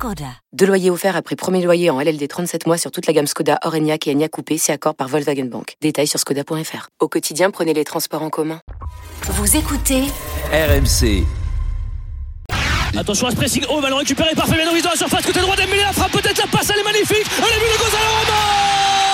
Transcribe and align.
Skoda. 0.00 0.32
Deux 0.54 0.64
loyers 0.64 0.88
offerts 0.88 1.14
après 1.14 1.36
premier 1.36 1.62
loyer 1.62 1.90
en 1.90 2.00
LLD 2.00 2.26
37 2.26 2.66
mois 2.66 2.78
sur 2.78 2.90
toute 2.90 3.06
la 3.06 3.12
gamme 3.12 3.26
Skoda, 3.26 3.58
Orenia 3.64 3.98
et 4.06 4.10
Enya 4.10 4.30
Coupé, 4.30 4.56
c'est 4.56 4.72
accord 4.72 4.94
par 4.94 5.08
Volkswagen 5.08 5.44
Bank. 5.44 5.74
Détails 5.82 6.06
sur 6.06 6.18
skoda.fr. 6.18 6.88
Au 7.00 7.08
quotidien, 7.08 7.50
prenez 7.50 7.74
les 7.74 7.84
transports 7.84 8.22
en 8.22 8.30
commun. 8.30 8.62
Vous 9.24 9.56
écoutez 9.58 10.04
RMC. 10.54 11.26
Attention 12.96 13.26
à 13.26 13.32
ce 13.32 13.36
pressing. 13.36 13.66
Oh, 13.68 13.82
ballon 13.82 13.98
récupéré 13.98 14.34
par 14.34 14.46
Fabien 14.46 14.70
Ruiz 14.70 14.82
dans 14.82 14.88
la 14.88 14.96
surface. 14.96 15.26
Côté 15.26 15.40
droit 15.40 15.54
d'Embélé. 15.54 15.82
La 15.82 15.92
frappe, 15.92 16.12
peut-être 16.12 16.38
la 16.38 16.46
passe, 16.46 16.70
elle 16.70 16.80
est 16.80 16.84
magnifique. 16.84 17.26
Elle 17.36 17.44
est 17.44 17.60
vue 17.60 17.70
de 17.70 17.78
Gonzalo 17.78 18.04
Ramos 18.10 19.09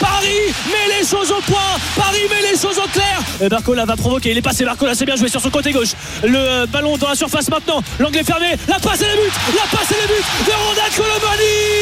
Paris 0.00 0.52
met 0.66 0.98
les 0.98 1.06
choses 1.06 1.30
au 1.30 1.40
point. 1.42 1.76
Paris 1.96 2.22
met 2.30 2.50
les 2.50 2.58
choses 2.58 2.78
au 2.78 2.88
clair. 2.88 3.20
Et 3.40 3.48
Barcola 3.48 3.84
va 3.84 3.96
provoquer. 3.96 4.30
Il 4.30 4.38
est 4.38 4.42
passé. 4.42 4.64
Barcola, 4.64 4.94
c'est 4.94 5.06
bien 5.06 5.16
joué 5.16 5.28
sur 5.28 5.40
son 5.40 5.50
côté 5.50 5.72
gauche. 5.72 5.92
Le 6.22 6.38
euh, 6.38 6.66
ballon 6.66 6.96
dans 6.96 7.08
la 7.08 7.14
surface 7.14 7.48
maintenant. 7.48 7.82
L'angle 7.98 8.18
est 8.18 8.24
fermé. 8.24 8.56
La 8.66 8.78
passe 8.78 9.00
et 9.00 9.06
le 9.06 9.22
but. 9.22 9.32
La 9.54 9.78
passe 9.78 9.90
et 9.90 10.02
le 10.02 10.08
but 10.08 10.24
de 10.46 10.52
Ronald 10.52 10.94
Colomani. 10.94 11.78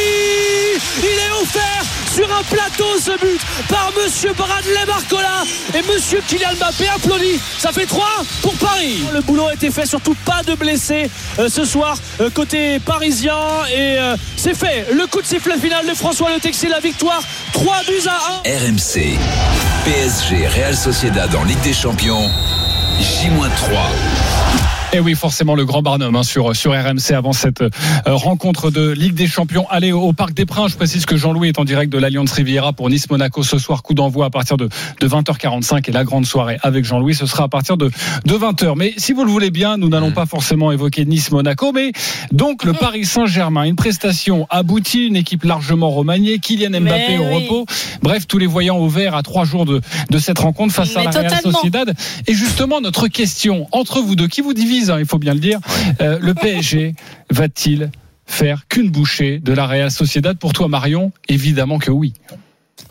Il 0.98 1.04
est 1.04 1.42
offert 1.42 1.95
sur 2.16 2.34
un 2.34 2.42
plateau 2.44 2.98
ce 2.98 3.10
but 3.20 3.40
par 3.68 3.92
Monsieur 4.02 4.32
Bradley 4.32 4.86
Barcola 4.86 5.44
et 5.74 5.82
Monsieur 5.92 6.22
Kylian 6.26 6.54
Mbappé 6.58 6.88
applaudit. 6.88 7.38
Ça 7.58 7.72
fait 7.72 7.84
3 7.84 8.06
pour 8.40 8.54
Paris. 8.54 9.04
Le 9.12 9.20
boulot 9.20 9.48
a 9.48 9.52
été 9.52 9.70
fait, 9.70 9.84
surtout 9.84 10.16
pas 10.24 10.42
de 10.42 10.54
blessés 10.54 11.10
euh, 11.38 11.50
ce 11.50 11.66
soir 11.66 11.98
euh, 12.20 12.30
côté 12.30 12.78
parisien 12.78 13.36
et 13.70 13.98
euh, 13.98 14.16
c'est 14.34 14.54
fait. 14.54 14.86
Le 14.94 15.06
coup 15.06 15.20
de 15.20 15.26
sifflet 15.26 15.58
final 15.58 15.86
de 15.86 15.92
François 15.92 16.30
Le 16.32 16.40
Texier, 16.40 16.70
la 16.70 16.80
victoire 16.80 17.20
3 17.52 17.82
buts 17.86 18.08
à 18.08 18.48
1. 18.48 18.66
RMC. 18.66 19.18
PSG 19.84 20.46
Real 20.46 20.74
Sociedad 20.74 21.34
en 21.34 21.44
Ligue 21.44 21.60
des 21.60 21.74
Champions. 21.74 22.30
J-3. 22.98 24.35
Et 24.96 25.00
oui, 25.00 25.14
forcément, 25.14 25.54
le 25.54 25.66
grand 25.66 25.82
Barnum 25.82 26.16
hein, 26.16 26.22
sur, 26.22 26.56
sur 26.56 26.72
RMC 26.72 27.12
avant 27.14 27.34
cette 27.34 27.60
euh, 27.60 27.68
rencontre 28.06 28.70
de 28.70 28.92
Ligue 28.92 29.12
des 29.12 29.26
Champions. 29.26 29.66
Allez 29.68 29.92
au, 29.92 30.14
Parc 30.14 30.32
des 30.32 30.46
Princes. 30.46 30.70
Je 30.70 30.76
précise 30.76 31.04
que 31.04 31.18
Jean-Louis 31.18 31.48
est 31.48 31.58
en 31.58 31.66
direct 31.66 31.92
de 31.92 31.98
l'Alliance 31.98 32.32
Riviera 32.32 32.72
pour 32.72 32.88
Nice-Monaco 32.88 33.42
ce 33.42 33.58
soir. 33.58 33.82
Coup 33.82 33.92
d'envoi 33.92 34.24
à 34.24 34.30
partir 34.30 34.56
de, 34.56 34.70
de 35.00 35.06
20h45 35.06 35.86
et 35.86 35.92
la 35.92 36.04
grande 36.04 36.24
soirée 36.24 36.56
avec 36.62 36.86
Jean-Louis, 36.86 37.14
ce 37.14 37.26
sera 37.26 37.44
à 37.44 37.48
partir 37.48 37.76
de, 37.76 37.90
de 38.24 38.34
20h. 38.34 38.72
Mais 38.74 38.94
si 38.96 39.12
vous 39.12 39.26
le 39.26 39.30
voulez 39.30 39.50
bien, 39.50 39.76
nous 39.76 39.90
n'allons 39.90 40.12
pas 40.12 40.24
forcément 40.24 40.72
évoquer 40.72 41.04
Nice-Monaco, 41.04 41.72
mais 41.72 41.92
donc 42.32 42.64
le 42.64 42.72
Paris 42.72 43.04
Saint-Germain, 43.04 43.64
une 43.64 43.76
prestation 43.76 44.46
aboutie, 44.48 45.08
une 45.08 45.16
équipe 45.16 45.44
largement 45.44 45.90
remaniée, 45.90 46.38
Kylian 46.38 46.70
Mbappé 46.70 47.04
Mais 47.10 47.18
au 47.18 47.24
oui. 47.24 47.42
repos. 47.42 47.66
Bref, 48.00 48.26
tous 48.26 48.38
les 48.38 48.46
voyants 48.46 48.78
au 48.78 48.88
vert 48.88 49.14
à 49.14 49.22
trois 49.22 49.44
jours 49.44 49.66
de, 49.66 49.82
de 50.08 50.18
cette 50.18 50.38
rencontre 50.38 50.72
face 50.72 50.96
à 50.96 51.04
la 51.04 51.10
Real. 51.10 51.42
Sociedad. 51.42 51.92
Et 52.26 52.32
justement, 52.32 52.80
notre 52.80 53.08
question 53.08 53.68
entre 53.72 54.00
vous 54.00 54.16
deux, 54.16 54.26
qui 54.26 54.40
vous 54.40 54.54
divise, 54.54 54.85
hein, 54.90 54.98
il 54.98 55.06
faut 55.06 55.18
bien 55.18 55.34
le 55.34 55.40
dire, 55.40 55.60
euh, 56.00 56.18
le 56.20 56.34
PSG 56.34 56.94
va-t-il 57.30 57.90
faire 58.26 58.66
qu'une 58.68 58.90
bouchée 58.90 59.38
de 59.38 59.52
la 59.52 59.66
Real 59.66 59.90
Sociedad 59.90 60.36
Pour 60.36 60.52
toi, 60.52 60.68
Marion, 60.68 61.12
évidemment 61.28 61.78
que 61.78 61.90
oui. 61.90 62.12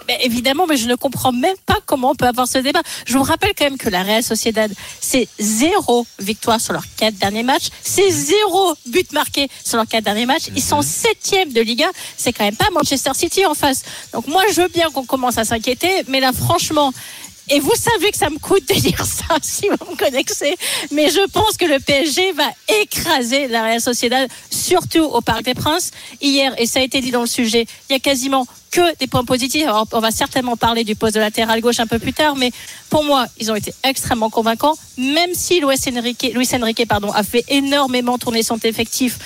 Mais 0.07 0.19
évidemment, 0.23 0.67
mais 0.67 0.77
je 0.77 0.87
ne 0.87 0.95
comprends 0.95 1.31
même 1.31 1.55
pas 1.65 1.77
comment 1.85 2.11
on 2.11 2.15
peut 2.15 2.27
avoir 2.27 2.47
ce 2.47 2.59
débat. 2.59 2.81
Je 3.05 3.17
vous 3.17 3.23
rappelle 3.23 3.51
quand 3.57 3.65
même 3.65 3.77
que 3.77 3.89
la 3.89 4.03
Real 4.03 4.23
Sociedad, 4.23 4.71
c'est 4.99 5.27
zéro 5.39 6.05
victoire 6.19 6.61
sur 6.61 6.73
leurs 6.73 6.85
quatre 6.95 7.15
derniers 7.15 7.43
matchs, 7.43 7.69
c'est 7.81 8.09
zéro 8.11 8.75
but 8.87 9.11
marqué 9.13 9.47
sur 9.63 9.77
leurs 9.77 9.87
quatre 9.87 10.03
derniers 10.03 10.25
matchs. 10.25 10.49
Ils 10.55 10.63
sont 10.63 10.81
septième 10.81 11.51
de 11.53 11.61
Liga. 11.61 11.87
C'est 12.17 12.33
quand 12.33 12.45
même 12.45 12.55
pas 12.55 12.69
Manchester 12.71 13.11
City 13.13 13.45
en 13.45 13.55
face. 13.55 13.83
Donc 14.13 14.27
moi, 14.27 14.43
je 14.53 14.61
veux 14.61 14.69
bien 14.69 14.89
qu'on 14.91 15.05
commence 15.05 15.37
à 15.37 15.45
s'inquiéter, 15.45 16.03
mais 16.07 16.19
là, 16.19 16.31
franchement. 16.33 16.93
Et 17.49 17.59
vous 17.59 17.75
savez 17.75 18.11
que 18.11 18.17
ça 18.17 18.29
me 18.29 18.39
coûte 18.39 18.67
de 18.67 18.73
dire 18.73 19.05
ça 19.05 19.37
si 19.41 19.67
vous 19.67 19.91
me 19.91 19.95
connaissez, 19.95 20.55
mais 20.91 21.09
je 21.09 21.27
pense 21.29 21.57
que 21.57 21.65
le 21.65 21.79
PSG 21.79 22.31
va 22.31 22.49
écraser 22.81 23.47
la 23.47 23.63
Real 23.63 23.81
Sociedad, 23.81 24.27
surtout 24.49 25.03
au 25.03 25.21
Parc 25.21 25.43
des 25.43 25.53
Princes. 25.53 25.91
Hier, 26.21 26.53
et 26.57 26.65
ça 26.65 26.79
a 26.79 26.83
été 26.83 27.01
dit 27.01 27.11
dans 27.11 27.21
le 27.21 27.27
sujet, 27.27 27.65
il 27.89 27.93
y 27.93 27.95
a 27.95 27.99
quasiment 27.99 28.47
que 28.71 28.97
des 28.97 29.07
points 29.07 29.23
positifs. 29.23 29.63
Alors, 29.63 29.87
on 29.93 29.99
va 29.99 30.11
certainement 30.11 30.57
parler 30.57 30.83
du 30.83 30.95
poste 30.95 31.15
de 31.15 31.19
latéral 31.19 31.61
gauche 31.61 31.79
un 31.79 31.87
peu 31.87 31.99
plus 31.99 32.13
tard, 32.13 32.35
mais 32.35 32.51
pour 32.89 33.03
moi, 33.03 33.25
ils 33.39 33.51
ont 33.51 33.55
été 33.55 33.73
extrêmement 33.83 34.29
convaincants, 34.29 34.75
même 34.97 35.33
si 35.33 35.61
Luis 35.61 35.77
Enrique, 35.95 36.31
Luis 36.33 36.49
Enrique 36.53 36.85
pardon, 36.87 37.11
a 37.11 37.23
fait 37.23 37.45
énormément 37.47 38.17
tourner 38.17 38.43
son 38.43 38.57
effectif. 38.57 39.19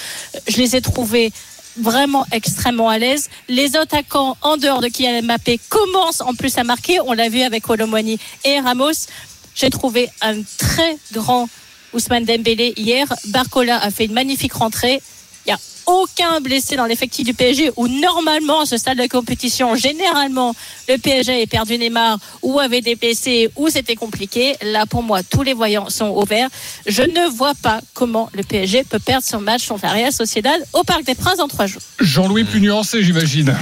Je 0.48 0.58
les 0.58 0.76
ai 0.76 0.82
trouvés 0.82 1.32
vraiment 1.80 2.26
extrêmement 2.32 2.90
à 2.90 2.98
l'aise. 2.98 3.30
Les 3.48 3.76
attaquants 3.76 4.38
en 4.42 4.58
dehors 4.58 4.82
de 4.82 4.88
Kylian 4.88 5.24
Mbappé 5.24 5.60
commencent 5.70 6.22
en 6.22 6.34
plus 6.34 6.58
à 6.58 6.64
marquer. 6.64 7.00
On 7.02 7.14
l'a 7.14 7.30
vu 7.30 7.42
avec 7.42 7.64
Colomwani 7.64 8.20
et 8.46 8.60
Ramos. 8.60 9.08
J'ai 9.56 9.70
trouvé 9.70 10.10
un 10.22 10.42
très 10.58 10.98
grand 11.12 11.50
Ousmane 11.94 12.26
Dembélé 12.26 12.74
hier. 12.78 13.08
Barcola 13.28 13.78
a 13.78 13.92
fait 13.92 14.06
une 14.06 14.14
magnifique 14.14 14.54
rentrée. 14.54 15.02
Il 15.50 15.54
n'y 15.54 15.56
a 15.56 15.60
aucun 15.88 16.42
blessé 16.42 16.76
dans 16.76 16.86
l'effectif 16.86 17.26
du 17.26 17.34
PSG 17.34 17.72
où 17.76 17.88
normalement 17.88 18.62
à 18.62 18.66
ce 18.68 18.78
stade 18.78 19.00
de 19.00 19.08
compétition 19.08 19.74
généralement 19.74 20.56
le 20.88 20.98
PSG 21.00 21.42
est 21.42 21.48
perdu 21.48 21.80
Neymar 21.80 22.20
ou 22.44 22.60
avait 22.60 22.82
des 22.82 22.94
blessés 22.94 23.50
ou 23.56 23.70
c'était 23.70 23.96
compliqué 23.96 24.56
là 24.62 24.86
pour 24.86 25.02
moi 25.02 25.24
tous 25.24 25.42
les 25.42 25.54
voyants 25.54 25.90
sont 25.90 26.10
au 26.10 26.24
vert 26.26 26.48
je 26.86 27.02
ne 27.02 27.28
vois 27.36 27.56
pas 27.56 27.82
comment 27.96 28.30
le 28.36 28.44
PSG 28.44 28.84
peut 28.84 29.00
perdre 29.00 29.26
son 29.26 29.42
match 29.42 29.68
contre 29.68 29.86
la 29.86 29.94
Real 29.94 30.12
Sociedad 30.12 30.64
au 30.74 30.84
Parc 30.84 31.06
des 31.06 31.16
Princes 31.16 31.38
dans 31.38 31.48
trois 31.48 31.66
jours 31.66 31.82
Jean-Louis 32.00 32.46
plus 32.46 32.62
nuancé, 32.62 33.04
j'imagine. 33.04 33.54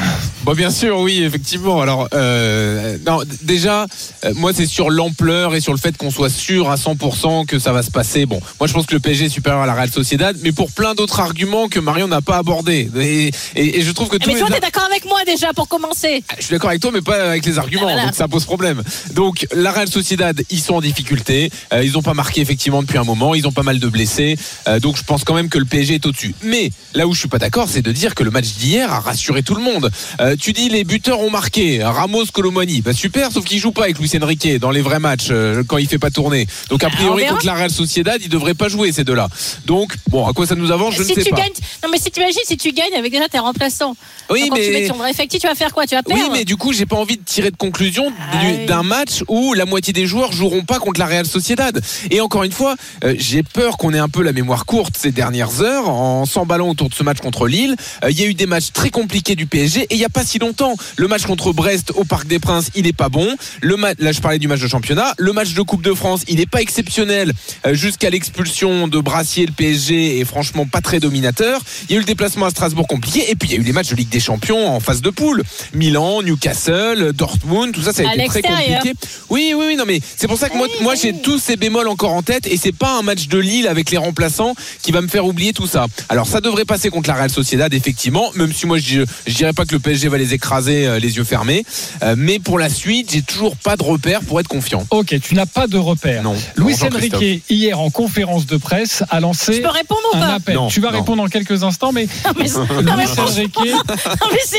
Bon, 0.44 0.54
bien 0.54 0.70
sûr, 0.70 1.00
oui, 1.00 1.24
effectivement. 1.24 1.82
Alors, 1.82 2.08
euh, 2.14 2.98
non, 3.06 3.20
déjà, 3.42 3.86
euh, 4.24 4.34
moi, 4.36 4.52
c'est 4.54 4.68
sur 4.68 4.90
l'ampleur 4.90 5.56
et 5.56 5.60
sur 5.60 5.74
le 5.74 5.80
fait 5.80 5.98
qu'on 5.98 6.12
soit 6.12 6.30
sûr 6.30 6.70
à 6.70 6.76
100% 6.76 7.46
que 7.46 7.58
ça 7.58 7.72
va 7.72 7.82
se 7.82 7.90
passer. 7.90 8.26
Bon, 8.26 8.40
moi, 8.60 8.68
je 8.68 8.74
pense 8.74 8.86
que 8.86 8.94
le 8.94 9.00
PSG 9.00 9.26
est 9.26 9.30
supérieur 9.30 9.62
à 9.62 9.66
la 9.66 9.74
Real 9.74 9.90
Sociedad, 9.90 10.38
mais 10.44 10.52
pour 10.52 10.72
plein 10.72 10.94
d'autres 10.94 11.20
arguments 11.20 11.68
que 11.68 11.77
Marion 11.80 12.08
n'a 12.08 12.22
pas 12.22 12.38
abordés. 12.38 12.90
Et, 13.00 13.32
et- 13.56 13.80
et 13.80 13.82
je 13.82 13.92
trouve 13.92 14.10
que 14.10 14.18
tous 14.18 14.32
mais 14.32 14.40
toi 14.40 14.50
t'es 14.52 14.60
d'accord 14.60 14.86
avec 14.90 15.06
moi 15.06 15.20
déjà 15.26 15.54
pour 15.54 15.68
commencer 15.68 16.24
je 16.38 16.44
suis 16.44 16.52
d'accord 16.52 16.70
avec 16.70 16.82
toi, 16.82 16.92
mais 16.94 17.02
pas 17.02 17.30
avec 17.32 17.46
les 17.46 17.58
arguments. 17.58 17.84
Ah, 17.88 17.92
voilà. 17.94 18.06
Donc 18.06 18.16
ça 18.16 18.28
pose 18.28 18.46
problème. 18.46 18.82
Donc 19.14 19.46
la 19.54 19.72
Real 19.72 19.88
Sociedad, 19.90 20.42
ils 20.50 20.60
sont 20.62 20.76
en 20.76 20.82
difficulté. 20.82 21.50
Euh, 21.74 21.84
ils 21.84 21.94
n'ont 21.94 22.02
pas 22.02 22.14
marqué 22.14 22.42
effectivement 22.42 22.82
depuis 22.82 22.98
un 22.98 23.04
moment. 23.04 23.36
Ils 23.36 23.48
ont 23.48 23.52
pas 23.52 23.64
mal 23.64 23.80
de 23.80 23.88
blessés. 23.88 24.38
Euh, 24.68 24.80
donc 24.80 24.98
je 24.98 25.04
pense 25.04 25.24
quand 25.24 25.34
même 25.34 25.50
que 25.50 25.58
le 25.58 25.66
PSG 25.66 25.96
est 25.96 26.06
au-dessus. 26.06 26.34
Mais 26.44 26.72
là 26.94 27.08
où 27.08 27.14
je 27.14 27.20
suis 27.20 27.28
pas 27.30 27.40
d'accord, 27.40 27.68
c'est 27.70 27.82
de 27.82 27.92
dire 27.92 28.16
que 28.16 28.24
le 28.24 28.32
match 28.32 28.48
d'hier 28.54 28.92
a 28.92 29.00
rassuré 29.00 29.44
tout 29.44 29.56
le 29.56 29.62
monde. 29.62 29.90
Euh, 30.22 30.36
tu 30.40 30.54
dis 30.54 30.70
les 30.70 30.84
buteurs 30.84 31.20
ont 31.20 31.30
marqué. 31.30 31.84
Ramos, 31.84 32.26
Colomani, 32.34 32.82
bah 32.82 32.94
super, 32.94 33.32
sauf 33.32 33.46
qu'il 33.46 33.60
joue 33.60 33.72
pas 33.72 33.84
avec 33.84 34.00
Luis 34.00 34.12
Enrique 34.22 34.60
dans 34.60 34.72
les 34.72 34.82
vrais 34.82 35.00
matchs 35.00 35.30
quand 35.68 35.78
il 35.78 35.88
fait 35.88 36.00
pas 36.00 36.12
tourner. 36.12 36.48
Donc 36.70 36.84
a 36.84 36.88
Ah, 36.88 36.96
priori 36.96 37.26
contre 37.26 37.46
la 37.46 37.54
Real 37.54 37.70
Sociedad, 37.72 38.20
ils 38.22 38.30
devraient 38.30 38.54
pas 38.54 38.70
jouer 38.70 38.92
ces 38.92 39.04
deux-là. 39.04 39.28
Donc 39.66 39.94
bon, 40.10 40.26
à 40.28 40.34
quoi 40.34 40.46
ça 40.48 40.56
nous 40.56 40.72
avance, 40.72 40.96
je 40.96 41.04
si 41.04 41.12
ne 41.12 41.16
sais 41.16 41.24
tu 41.24 41.30
pas. 41.32 41.38
gagnes 41.38 41.52
non 41.84 41.90
mais 41.92 41.98
si 42.00 42.12
tu 42.12 42.20
imagines 42.20 42.42
si 42.46 42.58
tu 42.58 42.72
gagnes 42.72 42.94
avec 42.98 43.12
déjà 43.12 43.28
tes 43.28 43.40
remplaçants 43.40 43.96
Oui, 44.30 44.48
quand 44.50 44.56
tu 44.56 44.62
mais- 44.62 44.82
mets 44.82 44.88
ton 44.88 44.96
vrai 44.96 45.12
effectif 45.12 45.40
tu 45.42 45.48
vas 45.48 45.56
faire 45.56 45.74
quoi? 45.74 45.86
Tu 45.88 45.96
vas 45.96 46.02
Oui, 46.08 46.16
perdre 46.16 46.32
mais 46.34 46.46
du 46.46 46.56
coup, 46.58 46.74
j'ai 46.74 46.86
pas 46.86 46.96
envie 46.96 47.18
de 47.18 47.24
tirer 47.24 47.52
de 47.52 47.56
conclusion 47.58 48.12
Ah 48.34 48.40
du- 48.42 48.48
oui. 48.48 48.66
d'un 48.66 48.84
match 48.84 49.24
où 49.28 49.54
la 49.54 49.66
moitié 49.66 49.94
des 49.94 50.06
joueurs 50.06 50.32
joueront 50.32 50.64
pas 50.64 50.80
contre 50.80 51.00
la 51.00 51.06
Real 51.06 51.26
Sociedad. 51.26 51.80
Et 52.12 52.22
encore 52.22 52.44
une 52.44 52.52
fois, 52.52 52.76
euh, 53.04 53.14
j'ai 53.18 53.44
peur 53.44 53.78
qu'on 53.78 53.94
ait 53.94 54.00
un 54.00 54.10
peu 54.10 54.24
la 54.24 54.32
mémoire 54.34 54.66
courte 54.66 54.96
ces 54.98 55.12
dernières 55.12 55.62
heures 55.62 55.90
en 55.90 56.26
s'emballant 56.26 56.70
autour 56.70 56.90
de 56.90 56.96
ce 56.96 57.04
match 57.04 57.20
contre 57.20 57.48
Lille. 57.48 57.76
Euh, 58.04 58.10
Il 58.12 58.20
y 58.20 58.24
a 58.24 58.28
eu 58.28 58.34
des 58.34 58.46
matchs 58.48 58.72
très 58.74 58.90
compliqués 58.90 59.36
du 59.36 59.46
PSG 59.46 59.82
et 59.82 59.88
il 59.92 59.98
y 59.98 60.06
a 60.06 60.10
pas 60.10 60.24
si 60.24 60.40
longtemps. 60.40 60.76
Le 60.98 61.08
match 61.08 61.26
contre 61.26 61.54
Brest 61.54 61.92
au 61.96 62.04
Parc 62.04 62.28
des 62.28 62.40
Princes, 62.40 62.70
il 62.76 62.88
est 62.88 62.94
pas 62.94 63.10
bon. 63.10 63.36
Le 63.62 63.76
match, 63.78 63.98
là, 64.00 64.12
je 64.12 64.20
parlais 64.22 64.40
du 64.40 64.48
match 64.48 64.60
de 64.62 64.68
championnat. 64.68 65.14
Le 65.18 65.34
match 65.34 65.54
de 65.54 65.62
Coupe 65.62 65.82
de 65.84 65.94
France, 65.94 66.22
il 66.28 66.40
est 66.40 66.50
pas 66.50 66.62
exceptionnel 66.62 67.32
euh, 67.66 67.74
jusqu'à 67.74 68.10
l'expulsion 68.10 68.88
de 68.88 69.00
Brassier. 69.00 69.46
Le 69.46 69.52
PSG 69.52 70.20
est 70.20 70.26
franchement 70.26 70.66
pas 70.66 70.82
très 70.82 71.00
dominateur. 71.00 71.47
Il 71.90 71.92
y 71.92 71.94
a 71.94 71.98
eu 71.98 72.00
le 72.00 72.06
déplacement 72.06 72.46
à 72.46 72.50
Strasbourg 72.50 72.88
compliqué 72.88 73.30
et 73.30 73.36
puis 73.36 73.50
il 73.50 73.54
y 73.54 73.58
a 73.58 73.60
eu 73.60 73.64
les 73.64 73.72
matchs 73.74 73.90
de 73.90 73.96
Ligue 73.96 74.10
des 74.10 74.20
Champions 74.20 74.68
en 74.68 74.80
phase 74.80 75.02
de 75.02 75.10
poule. 75.10 75.44
Milan, 75.74 76.22
Newcastle, 76.24 77.12
Dortmund, 77.14 77.74
tout 77.74 77.82
ça, 77.82 77.94
ça 77.94 78.04
a 78.04 78.10
À 78.10 78.16
été 78.16 78.28
très 78.28 78.42
compliqué. 78.42 78.94
Oui, 79.30 79.54
oui, 79.56 79.66
oui, 79.70 79.76
non, 79.76 79.84
mais 79.86 80.00
c'est 80.16 80.28
pour 80.28 80.38
ça 80.38 80.50
que 80.50 80.58
moi, 80.58 80.68
moi 80.82 80.96
j'ai 80.96 81.14
tous 81.14 81.40
ces 81.40 81.56
bémols 81.56 81.88
encore 81.88 82.14
en 82.14 82.24
tête 82.24 82.48
et 82.48 82.58
c'est 82.58 82.72
pas 82.76 82.98
un 82.98 83.02
match 83.02 83.28
de 83.28 83.38
Lille 83.38 83.68
avec 83.68 83.92
les 83.92 83.98
remplaçants 83.98 84.54
qui 84.82 84.92
va 84.92 85.02
me 85.02 85.08
faire 85.08 85.26
oublier 85.26 85.54
tout 85.54 85.68
ça. 85.68 85.88
Alors 86.10 86.28
ça 86.28 86.42
devrait 86.42 86.66
passer 86.66 86.90
contre 86.90 87.10
la 87.10 87.16
Real 87.16 87.30
Sociedad, 87.30 87.74
effectivement, 87.74 88.32
même 88.36 88.54
si 88.54 88.66
moi 88.66 88.78
je, 88.80 89.02
je 89.26 89.34
dirais 89.34 89.54
pas 89.54 89.66
que 89.66 89.74
le 89.74 89.80
PSG 89.80 90.08
va 90.08 90.18
les 90.18 90.34
écraser 90.34 90.88
euh, 90.88 91.00
les 91.00 91.18
yeux 91.18 91.24
fermés, 91.24 91.64
Euh, 92.04 92.16
mais 92.18 92.40
pour 92.40 92.60
la 92.60 92.70
suite, 92.70 93.12
j'ai 93.12 93.22
toujours 93.22 93.56
pas 93.58 93.76
de 93.76 93.84
repère 93.84 94.22
pour 94.22 94.40
être 94.40 94.48
confiant. 94.48 94.86
Ok, 94.92 95.16
tu 95.22 95.36
n'as 95.36 95.46
pas 95.46 95.68
de 95.68 95.78
repère. 95.78 96.24
Non. 96.24 96.36
Luis. 96.56 96.76
Enrique, 96.84 97.44
hier 97.50 97.80
en 97.80 97.90
conférence 97.90 98.46
de 98.46 98.58
presse, 98.58 99.04
a 99.10 99.20
lancé 99.20 99.54
je 99.54 99.62
peux 99.62 99.68
répondre 99.70 100.00
ou 100.14 100.18
un 100.18 100.20
pas 100.20 100.34
appel. 100.36 100.56
Non, 100.56 100.68
tu 100.68 100.80
vas 100.80 100.92
non. 100.92 101.00
répondre 101.00 101.18
dans 101.18 101.30
quelques 101.38 101.64
instants, 101.64 101.92
mais 101.92 102.08
Non, 102.26 102.32
mais, 102.38 102.48
c'est 102.48 102.60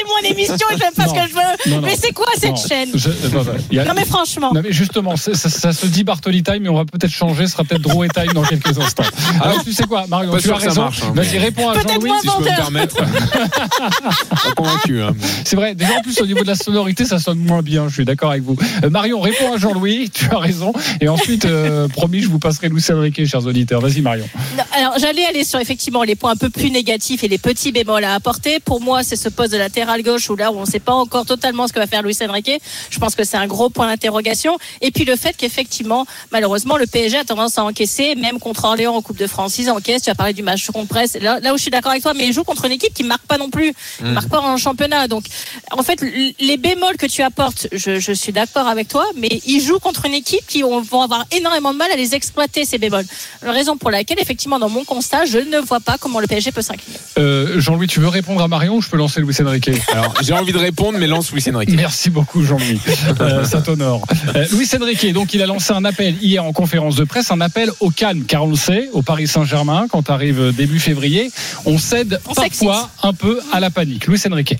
mon 0.04 0.28
émission, 0.30 0.56
je 0.72 0.76
fais 0.76 0.90
pas 0.94 1.06
ce 1.08 1.14
que 1.14 1.28
je 1.28 1.34
veux. 1.34 1.70
Non, 1.74 1.80
non. 1.80 1.86
Mais 1.86 1.96
c'est 2.00 2.12
quoi 2.12 2.26
cette 2.36 2.50
Non, 2.50 2.56
chaîne 2.56 2.90
je- 2.94 3.08
non, 3.34 3.44
non, 3.44 3.52
il 3.70 3.76
y 3.76 3.80
a- 3.80 3.84
Non, 3.84 3.92
mais 3.94 4.04
franchement. 4.04 4.52
Non 4.54 4.60
mais 4.62 4.72
justement, 4.72 5.16
ça, 5.16 5.34
ça 5.34 5.72
se 5.72 5.86
dit 5.86 6.04
Bartoli 6.04 6.42
Time, 6.42 6.60
mais 6.62 6.68
on 6.68 6.74
va 6.76 6.84
peut-être 6.84 7.12
changer, 7.12 7.46
ce 7.46 7.52
sera 7.52 7.64
peut-être 7.64 7.82
Drouet 7.82 8.08
Time 8.08 8.32
dans 8.32 8.42
quelques 8.42 8.78
instants. 8.78 9.02
Alors 9.42 9.62
tu 9.64 9.72
sais 9.72 9.84
quoi, 9.84 10.06
Marion, 10.08 10.36
tu 10.38 10.50
as 10.50 10.56
raison. 10.56 10.82
marche, 10.82 11.02
hein, 11.02 11.12
Vas-y, 11.14 11.38
réponds 11.38 11.68
à 11.70 11.74
Jean-Louis. 11.74 12.10
Si 12.22 12.28
je 12.28 12.32
peux 12.36 12.42
me 12.50 12.56
permettre. 12.56 12.96
Pas 13.78 14.52
convaincu. 14.56 15.02
hein. 15.02 15.12
C'est 15.44 15.56
vrai, 15.56 15.74
déjà 15.74 15.94
en 15.98 16.02
plus 16.02 16.20
au 16.20 16.26
niveau 16.26 16.42
de 16.42 16.46
la 16.46 16.54
sonorité, 16.54 17.04
ça 17.04 17.18
sonne 17.18 17.38
moins 17.38 17.62
bien, 17.62 17.88
je 17.88 17.94
suis 17.94 18.04
d'accord 18.04 18.30
avec 18.30 18.42
vous. 18.42 18.56
Euh, 18.84 18.90
Marion, 18.90 19.20
réponds 19.20 19.52
à 19.54 19.58
Jean-Louis, 19.58 20.10
tu 20.12 20.26
as 20.30 20.38
raison. 20.38 20.72
Et 21.00 21.08
ensuite, 21.08 21.44
euh, 21.44 21.88
promis, 21.88 22.22
je 22.22 22.28
vous 22.28 22.38
passerai 22.38 22.68
Luis 22.68 22.84
Enrique, 22.90 23.24
chers 23.26 23.44
auditeurs. 23.46 23.80
Vas-y 23.80 24.00
Marion. 24.00 24.28
Non, 24.56 24.64
Alors, 24.78 24.96
j'allais 24.96 25.24
aller 25.24 25.42
sur 25.42 25.58
effectivement 25.58 26.04
les 26.04 26.14
points 26.14 26.30
un 26.30 26.36
peu 26.36 26.50
plus 26.50 26.70
négatifs 26.70 27.24
et 27.24 27.28
les 27.28 27.38
petits 27.38 27.72
bémols 27.72 28.04
à 28.04 28.14
apporter. 28.14 28.60
Pour 28.60 28.80
moi, 28.80 29.02
c'est 29.02 29.16
ce 29.16 29.28
poste 29.28 29.50
de 29.52 29.56
latéral 29.58 30.04
gauche 30.04 30.30
où 30.30 30.36
là, 30.36 30.52
où 30.52 30.56
on 30.56 30.60
ne 30.60 30.66
sait 30.66 30.78
pas 30.78 30.92
encore 30.92 31.26
totalement 31.26 31.66
ce 31.66 31.72
que 31.72 31.80
va 31.80 31.88
faire 31.88 32.02
Luis 32.04 32.16
Enrique. 32.22 32.52
Je 32.88 32.98
pense 33.00 33.16
que 33.16 33.24
c'est 33.24 33.36
un 33.36 33.48
gros 33.48 33.70
point 33.70 33.88
d'interrogation. 33.88 34.56
Et 34.80 34.92
puis 34.92 35.04
le 35.04 35.16
fait 35.16 35.36
qu'effectivement, 35.36 36.06
malheureusement, 36.30 36.76
le 36.76 36.86
PSG 36.86 37.16
a 37.18 37.24
tendance 37.24 37.58
à 37.58 37.64
encaisser, 37.64 38.14
même 38.14 38.38
contre 38.38 38.66
Orléans 38.66 38.94
en 38.94 39.02
Coupe 39.02 39.16
de 39.18 39.26
France. 39.26 39.58
Ils 39.58 39.68
encaissent. 39.68 40.02
Tu 40.02 40.10
as 40.10 40.14
parlé 40.14 40.32
du 40.32 40.44
match 40.44 40.64
contre 40.70 40.86
Brest. 40.86 41.18
Là, 41.20 41.40
là 41.40 41.54
où 41.54 41.56
je 41.56 41.62
suis 41.62 41.72
d'accord 41.72 41.90
avec 41.90 42.04
toi, 42.04 42.14
mais 42.14 42.28
ils 42.28 42.32
jouent 42.32 42.44
contre 42.44 42.66
une 42.66 42.72
équipe 42.72 42.94
qui 42.94 43.02
ne 43.02 43.08
marque 43.08 43.26
pas 43.26 43.36
non 43.38 43.50
plus. 43.50 43.72
Ils 43.98 44.06
ne 44.06 44.12
marque 44.12 44.28
pas 44.28 44.40
en 44.40 44.56
championnat. 44.58 45.08
Donc, 45.08 45.24
en 45.72 45.82
fait, 45.82 46.00
les 46.38 46.56
bémols 46.56 46.98
que 46.98 47.06
tu 47.06 47.22
apportes, 47.22 47.66
je, 47.72 47.98
je 47.98 48.12
suis 48.12 48.30
d'accord 48.32 48.68
avec 48.68 48.86
toi, 48.86 49.04
mais 49.16 49.40
ils 49.44 49.60
jouent 49.60 49.80
contre 49.80 50.04
une 50.04 50.14
équipe 50.14 50.46
qui 50.46 50.62
ont- 50.62 50.80
vont 50.82 51.02
avoir 51.02 51.24
énormément 51.32 51.72
de 51.72 51.78
mal 51.78 51.90
à 51.90 51.96
les 51.96 52.14
exploiter, 52.14 52.64
ces 52.64 52.78
bémols. 52.78 53.06
La 53.42 53.50
raison 53.50 53.76
pour 53.76 53.90
laquelle, 53.90 54.20
effectivement, 54.20 54.60
dans 54.60 54.67
mon 54.68 54.84
constat, 54.84 55.24
je 55.26 55.38
ne 55.38 55.58
vois 55.58 55.80
pas 55.80 55.96
comment 55.98 56.20
le 56.20 56.26
PSG 56.26 56.52
peut 56.52 56.62
s'incliner. 56.62 56.98
Euh, 57.18 57.60
Jean-Louis, 57.60 57.86
tu 57.86 58.00
veux 58.00 58.08
répondre 58.08 58.42
à 58.42 58.48
Marion 58.48 58.76
ou 58.76 58.82
je 58.82 58.88
peux 58.88 58.96
lancer 58.96 59.20
Luis 59.20 59.36
Enrique? 59.40 59.70
Alors, 59.92 60.14
j'ai 60.22 60.32
envie 60.32 60.52
de 60.52 60.58
répondre, 60.58 60.98
mais 60.98 61.06
lance 61.06 61.32
Luis 61.32 61.44
Enrique. 61.52 61.70
Merci 61.74 62.10
beaucoup 62.10 62.42
Jean-Louis, 62.42 62.80
euh, 63.20 63.44
ça 63.44 63.60
t'honore. 63.60 64.06
Euh, 64.34 64.46
Luis 64.52 64.68
Enrique, 64.80 65.12
donc 65.12 65.34
il 65.34 65.42
a 65.42 65.46
lancé 65.46 65.72
un 65.72 65.84
appel 65.84 66.16
hier 66.22 66.44
en 66.44 66.52
conférence 66.52 66.96
de 66.96 67.04
presse, 67.04 67.30
un 67.30 67.40
appel 67.40 67.70
au 67.80 67.90
calme, 67.90 68.24
car 68.24 68.44
on 68.44 68.50
le 68.50 68.56
sait, 68.56 68.88
au 68.92 69.02
Paris 69.02 69.26
Saint-Germain, 69.26 69.86
quand 69.90 70.10
arrive 70.10 70.52
début 70.54 70.80
février, 70.80 71.30
on 71.64 71.78
cède 71.78 72.20
On 72.28 72.34
parfois 72.34 72.90
un 73.02 73.12
peu 73.12 73.40
à 73.52 73.60
la 73.60 73.70
panique. 73.70 74.06
Luis 74.06 74.20
Enrique. 74.30 74.56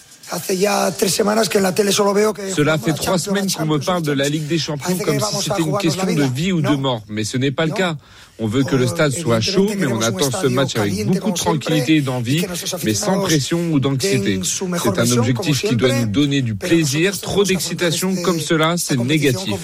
Cela 2.56 2.78
fait 2.78 2.92
trois 2.92 3.19
semaines 3.19 3.50
qu'on 3.50 3.66
me 3.66 3.78
parle 3.78 4.02
de 4.02 4.12
la 4.12 4.28
Ligue 4.28 4.46
des 4.46 4.58
Champions 4.58 4.98
comme 4.98 5.20
si 5.20 5.36
c'était 5.42 5.62
une 5.62 5.78
question 5.78 6.12
de 6.12 6.22
vie 6.22 6.52
ou 6.52 6.60
de 6.60 6.75
mort, 6.75 7.02
mais 7.08 7.25
ce 7.25 7.36
n'est 7.38 7.50
pas 7.50 7.66
le 7.66 7.72
cas. 7.72 7.96
On 8.40 8.46
veut 8.46 8.62
que 8.62 8.76
le 8.76 8.86
stade 8.86 9.10
soit 9.10 9.40
chaud, 9.40 9.69
mais 9.76 9.86
on 9.86 10.00
attend 10.00 10.30
ce 10.30 10.46
match 10.46 10.76
avec 10.76 11.06
beaucoup 11.06 11.32
de 11.32 11.36
tranquillité 11.36 11.96
et 11.96 12.00
d'envie, 12.00 12.46
mais 12.84 12.94
sans 12.94 13.20
pression 13.20 13.72
ou 13.72 13.80
d'anxiété. 13.80 14.40
C'est 14.44 14.98
un 14.98 15.10
objectif 15.10 15.62
qui 15.62 15.75
doit 15.76 15.92
nous 15.92 16.06
donner 16.06 16.42
du 16.42 16.54
plaisir. 16.54 17.19
Trop 17.20 17.42
d'excitation 17.42 18.14
comme 18.22 18.38
cela, 18.38 18.76
c'est 18.76 18.96
négatif. 18.96 19.54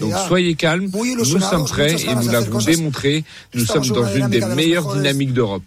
Donc 0.00 0.12
soyez 0.26 0.54
calmes, 0.54 0.90
nous 0.92 1.24
sommes 1.24 1.66
prêts 1.66 1.94
et 1.94 2.14
nous 2.14 2.28
l'avons 2.28 2.58
démontré. 2.58 3.24
Nous 3.54 3.64
sommes 3.64 3.86
dans 3.86 4.12
une 4.12 4.28
des 4.28 4.40
meilleures 4.40 4.92
dynamiques 4.94 5.32
d'Europe. 5.32 5.62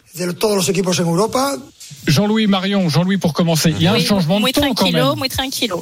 Jean-Louis 2.07 2.47
Marion, 2.47 2.89
Jean-Louis 2.89 3.17
pour 3.17 3.33
commencer, 3.33 3.71
il 3.75 3.81
y 3.81 3.87
a 3.87 3.91
un 3.91 3.95
Oui, 3.95 4.05
changement 4.05 4.39
de 4.39 4.49
ton 4.51 4.73
quand 4.73 4.91
même. 4.91 5.17
moins 5.17 5.27
tranquillo. 5.27 5.81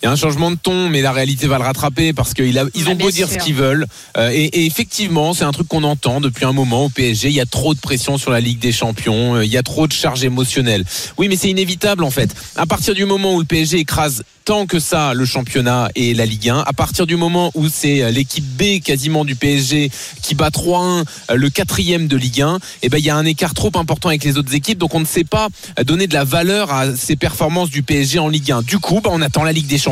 Il 0.00 0.06
y 0.06 0.08
a 0.08 0.12
un 0.12 0.16
changement 0.16 0.50
de 0.52 0.56
ton, 0.56 0.88
mais 0.88 1.02
la 1.02 1.10
réalité 1.10 1.48
va 1.48 1.58
le 1.58 1.64
rattraper 1.64 2.12
parce 2.12 2.32
qu'ils 2.32 2.56
Ah, 2.58 2.64
ont 2.90 2.94
beau 2.94 3.10
dire 3.10 3.28
sûr. 3.28 3.40
ce 3.40 3.44
qu'ils 3.44 3.54
veulent. 3.56 3.86
Euh, 4.16 4.30
et, 4.32 4.44
et 4.44 4.64
effectivement, 4.66 5.34
c'est 5.34 5.42
un 5.42 5.50
truc 5.50 5.66
qu'on 5.66 5.82
entend 5.82 6.20
depuis 6.20 6.44
un 6.44 6.52
moment 6.52 6.84
au 6.84 6.88
PSG. 6.88 7.28
Il 7.30 7.34
y 7.34 7.40
a 7.40 7.46
trop 7.46 7.74
de 7.74 7.80
pression 7.80 8.16
sur 8.16 8.30
la 8.30 8.38
Ligue 8.38 8.60
des 8.60 8.70
Champions. 8.70 9.34
euh, 9.34 9.44
Il 9.44 9.50
y 9.50 9.56
a 9.56 9.62
trop 9.64 9.88
de 9.88 9.92
charges 9.92 10.22
émotionnelles. 10.22 10.84
Oui, 11.18 11.26
mais 11.28 11.34
c'est 11.36 11.50
inévitable 11.50 12.04
en 12.04 12.10
fait. 12.10 12.30
À 12.54 12.64
partir 12.66 12.94
du 12.94 13.06
moment 13.06 13.34
où 13.34 13.40
le 13.40 13.44
PSG 13.44 13.78
écrase 13.78 14.22
tant 14.44 14.64
que 14.66 14.78
ça 14.78 15.12
le 15.12 15.26
championnat 15.26 15.90
et 15.94 16.14
la 16.14 16.24
Ligue 16.24 16.48
1, 16.48 16.60
à 16.60 16.72
partir 16.72 17.06
du 17.06 17.16
moment 17.16 17.50
où 17.54 17.68
c'est 17.68 18.02
euh, 18.02 18.10
l'équipe 18.10 18.44
B 18.56 18.80
quasiment 18.82 19.24
du 19.26 19.34
PSG 19.34 19.90
qui 20.22 20.34
bat 20.36 20.48
3-1 20.48 21.04
euh, 21.30 21.34
le 21.34 21.50
quatrième 21.50 22.06
de 22.06 22.16
Ligue 22.16 22.40
1, 22.42 22.58
et 22.82 22.88
ben 22.88 22.96
il 22.98 23.04
y 23.04 23.10
a 23.10 23.16
un 23.16 23.26
écart 23.26 23.52
trop 23.52 23.72
important 23.74 24.08
avec 24.10 24.22
les 24.24 24.38
autres 24.38 24.54
équipes. 24.54 24.78
Donc 24.78 24.94
on 24.94 25.00
ne 25.00 25.04
sait 25.04 25.24
pas 25.24 25.48
donner 25.84 26.06
de 26.06 26.14
la 26.14 26.24
valeur 26.24 26.72
à 26.72 26.94
ces 26.96 27.16
performances 27.16 27.68
du 27.68 27.82
PSG 27.82 28.20
en 28.20 28.28
Ligue 28.28 28.52
1. 28.52 28.62
Du 28.62 28.78
coup, 28.78 29.00
bah, 29.02 29.10
on 29.12 29.20
attend 29.20 29.42
la 29.42 29.52
Ligue 29.52 29.66
des 29.66 29.76
Champions 29.76 29.87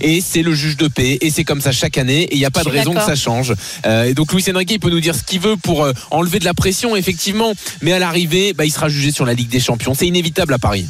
et 0.00 0.20
c'est 0.20 0.42
le 0.42 0.54
juge 0.54 0.76
de 0.76 0.88
paix 0.88 1.18
et 1.20 1.30
c'est 1.30 1.44
comme 1.44 1.60
ça 1.60 1.72
chaque 1.72 1.98
année 1.98 2.22
et 2.22 2.34
il 2.34 2.38
n'y 2.38 2.44
a 2.44 2.50
pas 2.50 2.64
de 2.64 2.68
raison 2.68 2.94
que 2.94 3.02
ça 3.02 3.14
change. 3.14 3.54
Euh, 3.86 4.04
et 4.04 4.14
donc 4.14 4.32
Luis 4.32 4.44
Enrique 4.52 4.70
il 4.70 4.80
peut 4.80 4.90
nous 4.90 5.00
dire 5.00 5.14
ce 5.14 5.22
qu'il 5.22 5.40
veut 5.40 5.56
pour 5.56 5.84
euh, 5.84 5.92
enlever 6.10 6.38
de 6.38 6.44
la 6.44 6.54
pression 6.54 6.96
effectivement, 6.96 7.52
mais 7.82 7.92
à 7.92 7.98
l'arrivée, 7.98 8.52
bah, 8.52 8.64
il 8.64 8.70
sera 8.70 8.88
jugé 8.88 9.10
sur 9.10 9.26
la 9.26 9.34
Ligue 9.34 9.48
des 9.48 9.60
Champions. 9.60 9.94
C'est 9.94 10.06
inévitable 10.06 10.54
à 10.54 10.58
Paris. 10.58 10.86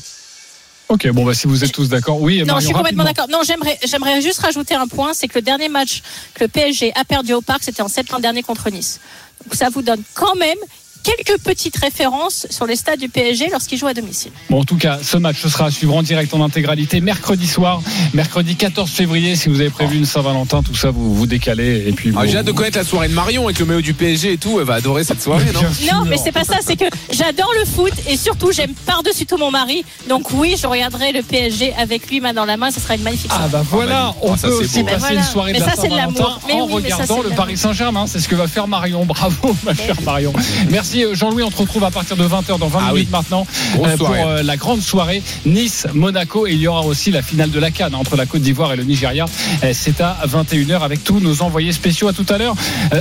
Ok, 0.89 1.09
bon 1.09 1.25
bah 1.25 1.35
si 1.35 1.47
vous 1.47 1.65
êtes 1.65 1.73
tous 1.73 1.89
d'accord, 1.89 2.21
oui. 2.21 2.41
Non, 2.41 2.47
Marion, 2.47 2.61
je 2.61 2.65
suis 2.67 2.75
complètement 2.75 3.05
d'accord. 3.05 3.27
Non, 3.31 3.41
j'aimerais, 3.45 3.79
j'aimerais 3.87 4.21
juste 4.21 4.41
rajouter 4.41 4.75
un 4.75 4.87
point, 4.87 5.15
c'est 5.15 5.29
que 5.29 5.39
le 5.39 5.43
dernier 5.43 5.69
match 5.69 6.03
que 6.35 6.45
le 6.45 6.49
PSG 6.49 6.93
a 6.95 7.05
perdu 7.05 7.33
au 7.33 7.41
Parc, 7.41 7.63
c'était 7.63 7.83
en 7.83 7.89
septembre 7.89 8.21
dernier 8.21 8.43
contre 8.43 8.71
Nice. 8.71 9.01
Donc 9.45 9.55
ça 9.55 9.71
vous 9.71 9.83
donne 9.83 10.03
quand 10.13 10.35
même 10.37 10.59
quelques 11.05 11.39
petites 11.41 11.77
références 11.77 12.47
sur 12.51 12.67
les 12.67 12.75
stades 12.77 12.99
du 12.99 13.09
PSG 13.09 13.49
lorsqu'il 13.53 13.79
joue 13.79 13.87
à 13.87 13.95
domicile. 13.95 14.33
Bon, 14.51 14.61
en 14.61 14.65
tout 14.65 14.77
cas, 14.77 14.99
ce 15.03 15.17
match 15.17 15.37
ce 15.41 15.49
sera 15.49 15.67
à 15.67 15.71
suivre 15.71 15.95
en 15.95 16.03
direct 16.03 16.33
en 16.35 16.43
intégralité 16.43 17.01
mercredi 17.01 17.47
soir, 17.47 17.83
mercredi 18.15 18.57
14 18.57 18.91
février. 18.91 19.37
Si 19.37 19.49
vous 19.49 19.61
avez 19.61 19.71
prévu 19.71 19.97
une 19.99 20.07
Saint-Valentin, 20.07 20.63
tout 20.63 20.75
ça, 20.75 20.91
vous 20.91 21.15
vous 21.15 21.27
décalez 21.27 21.85
et 21.87 21.93
puis. 21.93 22.13
Ah, 22.17 22.27
J'ai 22.27 22.39
hâte 22.39 22.47
de 22.47 22.53
connaître 22.53 22.79
la 22.79 22.85
soirée 22.85 23.09
de 23.09 23.15
Marion 23.15 23.45
avec 23.45 23.59
le 23.59 23.67
maillot 23.67 23.81
du 23.83 23.95
PSG 23.95 24.33
et 24.33 24.39
tout. 24.39 24.59
Elle 24.59 24.67
va 24.67 24.75
adorer 24.75 25.05
cette 25.05 25.23
soirée, 25.23 25.45
non? 25.53 25.61
Non, 25.93 26.05
mais 26.09 26.17
c'est 26.17 26.33
pas 26.33 26.45
ça, 26.45 26.57
c'est 26.67 26.77
que 26.77 26.87
j'adore 27.13 27.53
le 27.59 27.65
foot 27.67 27.93
et 28.09 28.17
surtout 28.17 28.51
j'aime 28.53 28.73
par-dessus 28.87 29.27
tout 29.27 29.37
mon 29.37 29.51
mari. 29.51 29.85
Donc 30.09 30.31
oui, 30.33 30.57
je 30.61 30.67
regarderai 30.67 31.13
le 31.13 31.23
PSG 31.23 31.75
avec 31.75 32.09
lui 32.11 32.21
main 32.21 32.33
dans 32.33 32.45
la 32.47 32.57
main, 32.57 32.71
ce 32.71 32.81
sera 32.81 32.95
une 32.97 33.03
magnifique 33.03 33.31
Ah 33.35 33.49
soirée. 33.49 33.51
bah 33.53 33.63
voilà, 33.71 34.07
Ah, 34.09 34.15
on 34.23 34.37
ça, 34.37 34.49
peut 34.49 34.55
c'est 34.59 34.65
aussi 34.65 34.79
beau. 34.81 34.87
passer 34.87 34.99
voilà. 35.01 35.15
une 35.17 35.23
soirée 35.23 35.53
Mais 35.53 35.59
de 35.61 35.65
ça, 35.65 35.75
Saint-Valentin 35.77 36.25
en 36.53 36.67
oui, 36.71 36.81
mais 36.83 36.89
ça, 36.91 36.97
regardant 36.97 37.23
le. 37.23 37.31
Paris 37.31 37.57
Saint-Germain. 37.57 38.07
C'est 38.07 38.21
ce 38.21 38.29
que 38.29 38.35
va 38.35 38.49
faire 38.49 38.67
Marion. 38.69 39.05
Bravo, 39.05 39.55
ma 39.65 39.75
chère 39.75 40.01
Marion. 40.03 40.33
Merci 40.71 40.94
euh, 41.03 41.15
Jean-Louis. 41.15 41.43
On 41.43 41.51
te 41.51 41.57
retrouve 41.57 41.85
à 41.85 41.91
partir 41.91 42.17
de 42.17 42.25
20h 42.27 42.59
dans 42.59 42.69
20 42.69 42.79
Ah 42.81 42.93
minutes 42.93 43.09
oui. 43.09 43.13
maintenant 43.13 43.47
Grosse 43.75 43.89
euh, 43.89 43.97
pour 43.97 44.07
soirée. 44.09 44.23
euh, 44.25 44.43
la 44.43 44.57
grande 44.57 44.81
soirée 44.81 45.23
Nice-Monaco. 45.47 46.47
Et 46.47 46.53
il 46.53 46.61
y 46.61 46.69
aura 46.69 46.83
aussi 46.83 47.11
la 47.11 47.23
finale 47.23 47.51
de 47.51 47.59
la 47.59 47.71
Cannes 47.71 47.95
entre 47.95 48.17
la 48.17 48.27
Côte 48.27 48.43
d'Ivoire 48.43 48.73
et 48.73 48.77
le 48.77 48.85
Nigeria. 48.85 49.27
C'est 49.73 50.01
à 50.01 50.19
21h 50.27 50.81
avec 50.83 51.03
tous 51.05 51.21
nos 51.21 51.43
envoyés 51.43 51.73
spéciaux. 51.73 52.09
À 52.09 52.13
tout 52.13 52.27
à 52.29 52.39
l'heure. 52.39 52.55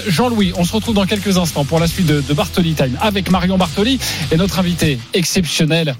Jean-Louis, 0.07 0.53
on 0.57 0.63
se 0.63 0.73
retrouve 0.73 0.95
dans 0.95 1.05
quelques 1.05 1.37
instants 1.37 1.65
pour 1.65 1.79
la 1.79 1.87
suite 1.87 2.05
de, 2.07 2.21
de 2.21 2.33
Bartoli 2.33 2.73
Time 2.73 2.97
avec 3.01 3.29
Marion 3.29 3.57
Bartoli 3.57 3.99
et 4.31 4.37
notre 4.37 4.59
invitée 4.59 4.97
exceptionnelle. 5.13 5.95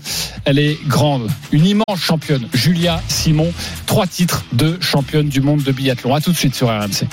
Elle 0.45 0.59
est 0.59 0.77
grande, 0.87 1.29
une 1.51 1.65
immense 1.65 1.99
championne, 1.99 2.47
Julia 2.53 3.01
Simon. 3.07 3.51
Trois 3.85 4.07
titres 4.07 4.43
de 4.53 4.77
championne 4.81 5.27
du 5.29 5.41
monde 5.41 5.63
de 5.63 5.71
biathlon. 5.71 6.13
À 6.15 6.21
tout 6.21 6.31
de 6.31 6.37
suite 6.37 6.55
sur 6.55 6.67
RMC. 6.69 7.05